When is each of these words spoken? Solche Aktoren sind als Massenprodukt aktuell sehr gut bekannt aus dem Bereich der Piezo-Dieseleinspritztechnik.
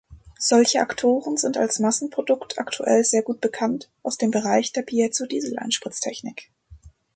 Solche 0.39 0.79
Aktoren 0.81 1.37
sind 1.37 1.57
als 1.57 1.77
Massenprodukt 1.77 2.57
aktuell 2.57 3.03
sehr 3.03 3.21
gut 3.21 3.39
bekannt 3.39 3.91
aus 4.01 4.17
dem 4.17 4.31
Bereich 4.31 4.73
der 4.73 4.81
Piezo-Dieseleinspritztechnik. 4.81 6.49